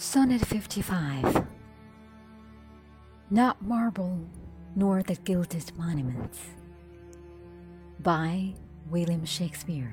Sonnet 0.00 0.46
55 0.46 1.44
Not 3.30 3.60
marble 3.60 4.24
nor 4.76 5.02
the 5.02 5.16
gilded 5.16 5.76
monuments. 5.76 6.38
By 7.98 8.54
William 8.88 9.24
Shakespeare. 9.24 9.92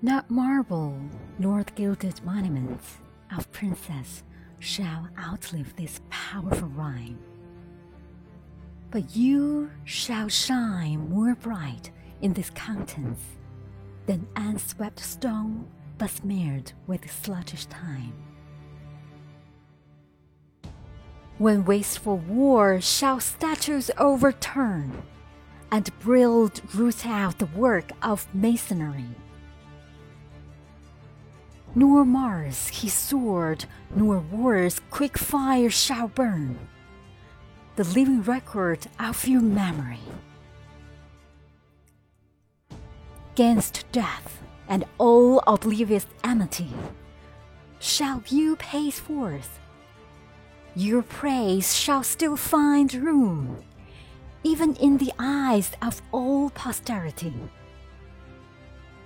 Not 0.00 0.30
marble 0.30 0.98
nor 1.38 1.62
the 1.62 1.72
gilded 1.72 2.24
monuments 2.24 2.96
of 3.36 3.52
princess 3.52 4.22
shall 4.60 5.10
outlive 5.18 5.76
this 5.76 6.00
powerful 6.08 6.68
rhyme. 6.68 7.18
But 8.92 9.16
you 9.16 9.70
shall 9.84 10.28
shine 10.28 11.08
more 11.08 11.34
bright 11.34 11.90
in 12.20 12.34
this 12.34 12.50
countenance 12.50 13.22
than 14.04 14.28
unswept 14.36 15.00
stone 15.00 15.66
besmeared 15.96 16.72
with 16.86 17.10
sluggish 17.10 17.64
time. 17.66 18.12
When 21.38 21.64
wasteful 21.64 22.18
war 22.18 22.82
shall 22.82 23.18
statues 23.18 23.90
overturn, 23.96 25.02
and 25.70 25.98
brilled 26.00 26.60
root 26.74 27.06
out 27.06 27.38
the 27.38 27.46
work 27.46 27.92
of 28.02 28.32
masonry. 28.34 29.06
Nor 31.74 32.04
Mars 32.04 32.68
his 32.68 32.92
sword, 32.92 33.64
nor 33.96 34.18
war's 34.18 34.82
quick 34.90 35.16
fire 35.16 35.70
shall 35.70 36.08
burn 36.08 36.58
the 37.76 37.84
living 37.84 38.22
record 38.22 38.86
of 39.00 39.26
your 39.26 39.40
memory. 39.40 39.98
Against 43.32 43.90
death 43.92 44.42
and 44.68 44.84
all 44.98 45.42
oblivious 45.46 46.06
amity, 46.22 46.70
shall 47.78 48.22
you 48.28 48.56
pace 48.56 48.98
forth. 48.98 49.58
Your 50.74 51.02
praise 51.02 51.74
shall 51.74 52.02
still 52.02 52.36
find 52.36 52.92
room, 52.94 53.62
even 54.44 54.76
in 54.76 54.98
the 54.98 55.12
eyes 55.18 55.72
of 55.80 56.02
all 56.12 56.50
posterity, 56.50 57.34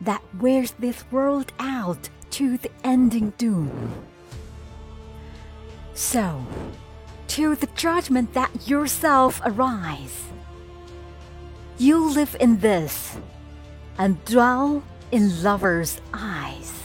that 0.00 0.22
wears 0.40 0.72
this 0.72 1.04
world 1.10 1.52
out 1.58 2.08
to 2.30 2.56
the 2.58 2.70
ending 2.82 3.32
doom. 3.36 3.92
So, 5.94 6.44
to 7.34 7.56
the 7.56 7.66
judgment 7.74 8.32
that 8.32 8.68
yourself 8.68 9.40
arise. 9.44 10.22
You 11.78 12.14
live 12.14 12.36
in 12.38 12.60
this 12.60 13.16
and 13.98 14.24
dwell 14.24 14.84
in 15.10 15.42
lovers' 15.42 16.00
eyes. 16.12 16.83